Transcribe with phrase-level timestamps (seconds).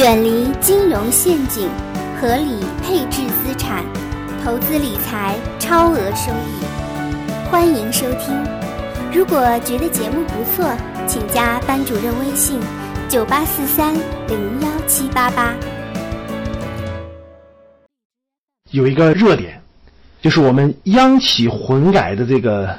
[0.00, 1.68] 远离金融陷阱，
[2.18, 3.84] 合理配置资产，
[4.42, 6.64] 投资理财超额收益。
[7.50, 8.34] 欢迎收听。
[9.12, 10.74] 如果觉得节目不错，
[11.06, 12.58] 请加班主任微信：
[13.10, 13.92] 九八四三
[14.26, 15.54] 零幺七八八。
[18.70, 19.60] 有一个热点，
[20.22, 22.74] 就是我们央企混改的这个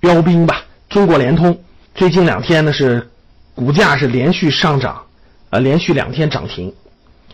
[0.00, 1.62] 标兵吧，中国联通。
[1.94, 3.10] 最近两天呢是
[3.54, 5.02] 股价是连续上涨。
[5.50, 6.72] 呃，连续两天涨停，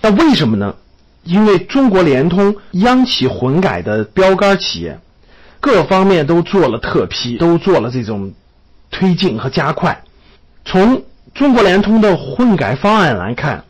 [0.00, 0.74] 那为什么呢？
[1.22, 4.98] 因为中国联通央企混改的标杆企业，
[5.60, 8.32] 各方面都做了特批，都做了这种
[8.90, 10.02] 推进和加快。
[10.64, 11.02] 从
[11.34, 13.64] 中国联通的混改方案来看，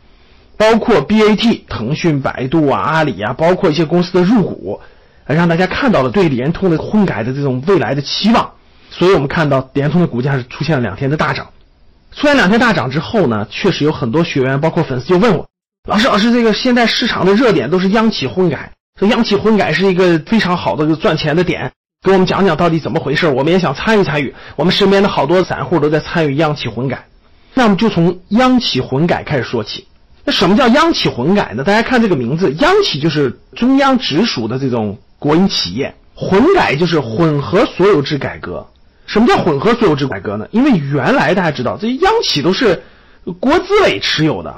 [0.55, 4.79] 包括 BAT、腾讯、百度啊、阿里啊，包括一些公司的入股，
[5.25, 8.51] 让大家看到了对联通的混改的这种未来的期望。
[8.89, 11.47] 所以我们看到联通的股价是出现了两天的大涨。
[12.15, 15.47] 出现两天大涨之后呢，确实有很多学员，包括粉丝就问我，
[15.87, 21.71] 老师，老师，这个现在市场的热点都是央企混改，说央企混改是一个非常好的赚钱的点，
[22.03, 23.27] 给我们讲讲到底怎么回事？
[23.27, 24.33] 我们也想参与参与。
[24.55, 27.05] 我们身边的好多散户都在参与央企混改，
[27.53, 29.87] 那我们就从央企混改开始说起。
[30.25, 31.63] 那什么叫央企混改呢？
[31.63, 38.67] 大家看这个名字，央企就是中央直属的这种国营企业，混改就是混合所有制改革。
[39.07, 40.47] 什么叫混合所有制改革呢？
[40.51, 42.83] 因为原来大家知道，这央企都是
[43.39, 44.55] 国资委持有的，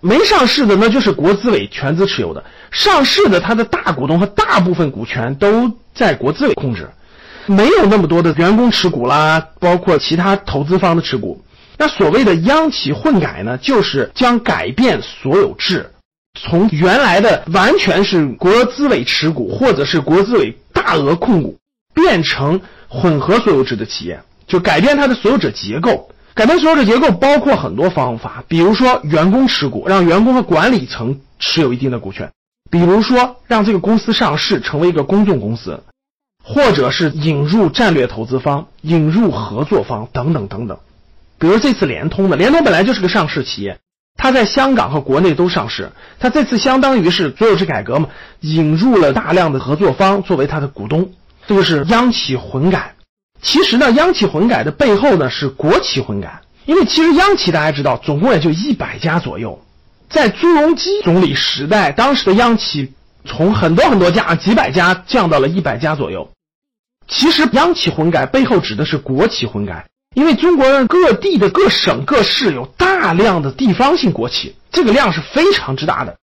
[0.00, 6.88] 没上市的那就是国资委全资持有的，上市的它的大股东和大部分股权都在国资委控制，
[7.46, 11.44] 没有那么多的员工持股啦，包括其他投资方的持股。
[11.76, 15.90] 那所谓的央企混改呢，就是将改变所有制，
[16.38, 21.58] 从原来的完全是国资委持股或者是国资委大额控股，
[22.00, 22.60] 变成。
[22.92, 32.30] 混合所有制的企业就改变它的所有者结构，改变所有者结构包括很多方法，比如说员工持股，让员工和管理层持有一定的股权；
[32.68, 35.84] 比如说让这个公司上市成为一个公众公司，
[36.42, 40.76] 或者是引入战略投资方、引入合作方等等等等。
[41.38, 43.78] 比如这次联通的，联通本来就是个上市企业，
[44.16, 48.08] 它在香港和国内都上市，它这次相当于是所有制改革嘛，
[48.40, 51.12] 引入了大量的合作方作为它的股东。
[51.50, 52.94] 这个是央企混改，
[53.42, 59.60] 其实呢，央企混改的背后呢是国企混改，因为其实央企大家知道，总共也就一百家左右，
[60.08, 62.92] 在朱镕基总理时代，当时的央企
[63.24, 66.30] 从很多很多家几百家降到了一百家左右。
[67.08, 76.16] 其实央企混改背后指的是国企混改，因为中国各地的各省各市有大量的地方性国企，这个量是非常之大的。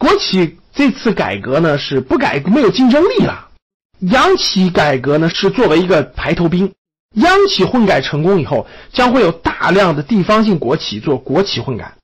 [0.00, 3.50] 国企这次改革呢是不改没有竞争力了。
[4.00, 6.72] 央企改革呢是作为一个排头兵，
[7.14, 11.94] 央企混改成功以后，将会有大量的地方性国企做国企混改。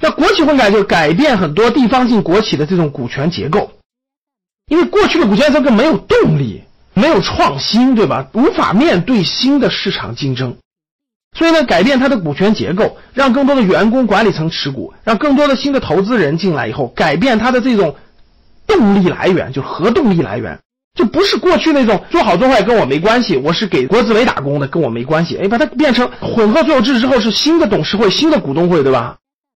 [0.00, 3.72] 那国企混改就改变很多地方性国企的这种股权结构，
[4.66, 6.62] 因为过去的股权结构没有动力，
[6.94, 8.28] 没有创新，对吧？
[8.32, 10.56] 无法面对新的市场竞争，
[11.36, 17.96] 所以呢，改变它的股权结构，让更多的员工管理层持股，让更多的新的投资人进来以后，改变它的这种
[18.66, 20.60] 动力来源，就核动力来源。
[20.94, 25.36] 就不是过去那种做好做坏跟我没关系，我是给国资委打工的，跟我没关系。
[25.36, 29.18] 哎，把它变成混合所有制之后，是新的董事会、新的股东会，对吧？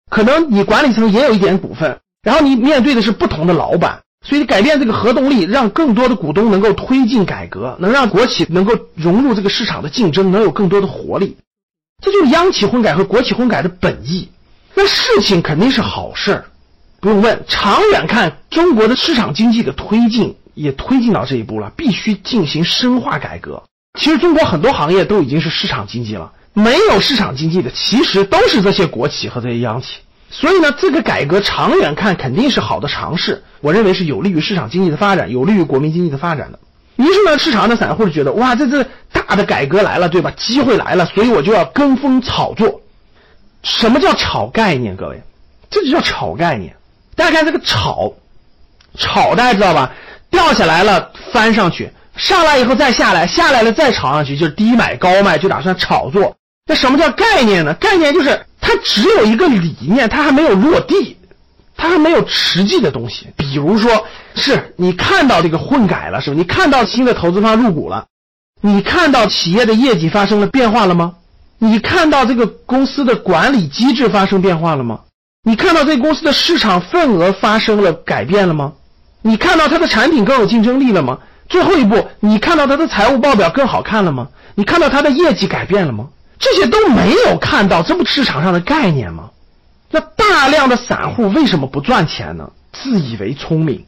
[0.10, 11.38] 可能你管理层也有一点股份，然后你面对的是不同的老板，所以改变这个核动力，让更多的股东能够推进改革，能让国企能够融入这个市场的竞争，能有更多的活力。
[12.04, 14.30] 这就是央企混改和国企混改的本意。
[14.74, 16.46] 那事情肯定是好事儿，
[17.00, 17.44] 不用问。
[17.48, 20.36] 长远看，中国的市场经济的推进。
[20.60, 23.64] 也推进到这一步了，必须进行深化改革。
[23.98, 30.00] 其实中国很多行业都已经是市场经济了，没有市场经济的其实都是这些国企和这些央企。
[30.30, 36.60] 所以呢，这个改革长远看肯定是好的尝试，我认为是有利于市场经济的发展，有利于国民经济的发展的。
[36.98, 40.30] 于是呢，市场的散户就觉得哇，这这大的改革来了，对吧？
[40.36, 42.82] 机会来了，所以我就要跟风炒作。
[43.64, 44.98] 什么叫炒概念？
[44.98, 45.24] 各位，
[45.70, 46.76] 这就叫炒概念。
[47.16, 48.14] 大家看这个炒，
[48.98, 49.94] 炒大家知道吧？
[50.30, 56.36] 掉下来了，翻上去，上来以后再下来，下来了再炒上去，就是低买高卖，就打算炒作。
[56.66, 57.74] 那什么叫概念呢？
[57.74, 61.18] 概念就是它只有一个理念，它还没有落地，
[61.76, 63.28] 它还没有实际的东西。
[63.36, 64.06] 比如说，
[64.36, 66.36] 是你看到这个混改了，是吧？
[66.38, 68.06] 你看到新的投资方入股了，
[68.62, 71.16] 你看到企业的业绩发生了变化了吗？
[71.58, 75.00] 你看到这个公司的管理机制发生变化了吗？
[75.44, 78.74] 你看到这个公司的市场份额发生了改变了吗？
[79.22, 81.18] 你看到它的产品更有竞争力了吗？
[81.48, 84.28] 最后一步，你看到它的财务报表更好看了吗？
[84.56, 86.08] 你看到它的业绩改变了吗？
[86.38, 89.30] 这些都没有看到，这不市场上的概念吗？
[89.92, 92.52] 那大量的散户为什么不赚钱呢？
[92.72, 93.86] 自以为聪明，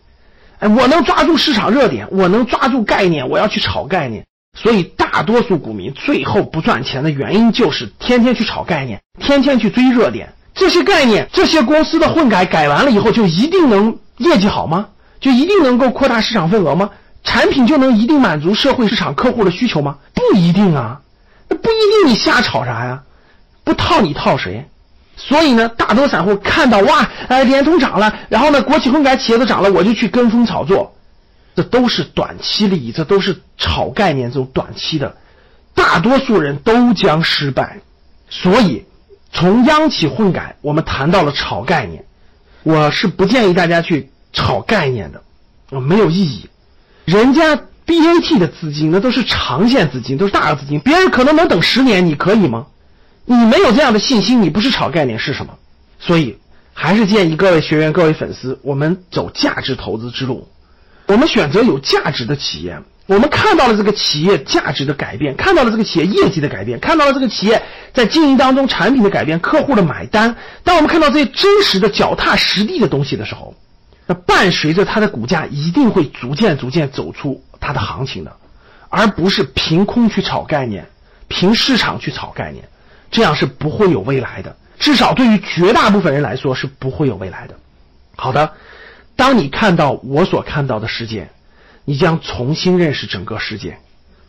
[0.59, 4.25] 哎，我能抓住市场热点，我能抓住概念，我要去炒概念。
[4.57, 10.33] 所以大多数股民最后不赚钱的原因就是天天去炒概念，天天去追热点。
[10.53, 14.87] 这些概念，这些公司的混改改完了以后，就一定能业绩好吗？
[15.21, 16.89] 就一定能够扩大市场份额吗？
[17.23, 19.99] 产品就能一定满足社会市场客户的需求吗？
[20.13, 21.01] 不一定啊，
[21.47, 23.03] 那不一定，你瞎炒啥呀？
[23.63, 24.65] 不套你套谁？
[25.15, 30.95] 所以呢，大多散户看到哇，哎，联通涨了，然后呢，国企混改企业都涨了，我就去跟风炒作，
[31.55, 35.15] 这都是短期利益，这都是炒概念这种短期的，
[35.75, 37.77] 大多数人都将失败。
[38.31, 38.85] 所以，
[39.31, 42.03] 从央企混改，我们谈到了炒概念，
[42.63, 45.21] 我是不建议大家去炒概念的，
[45.71, 46.49] 啊没有意义。
[47.05, 47.55] 人家
[47.85, 52.67] BAT 的资金那都是长线资金，都是大额资金，别人可能能等十年，你可以吗？
[53.25, 55.53] 你没有这样的信心，你不是炒概念是什么？
[55.99, 56.37] 所以
[56.73, 60.47] 还是建议各位学员、各位粉丝，我们走价值投资之路，
[61.07, 62.81] 我们选择有价值的企业。
[63.07, 67.61] 我们看到了这个企业价值的改变，看到了这个企业业绩的改变，看到了这个企业
[67.93, 70.33] 在经营当中产品的改变、客户的买单。
[70.63, 73.53] 当我们看到这些真实的、脚踏实地的东西的时候，
[74.11, 78.35] 那伴随着它的股价一定会逐渐、逐渐走出它的行情的，
[78.89, 80.89] 而不是凭空去炒概念，
[81.29, 82.67] 凭市场去炒概念。
[83.09, 87.57] 这样是不会有未来的，至少对于绝大部分人来说是不会有未来的。
[88.17, 88.53] 好的，
[89.15, 91.29] 当你看到我所看到的世界，
[91.85, 93.79] 你将重新认识整个世界。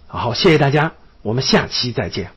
[0.07, 0.93] 好，谢谢大家，
[1.23, 2.31] 我们下期再见。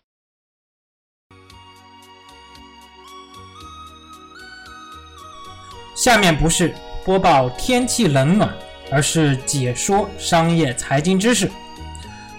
[5.95, 6.73] 下面不是
[7.05, 8.51] 播报天气冷暖，
[8.91, 11.47] 而是解说商业财经知识。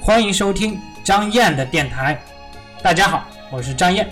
[0.01, 2.21] 欢迎收听张燕的电台。
[2.83, 3.29] 大家好。
[3.53, 4.11] 我是张燕。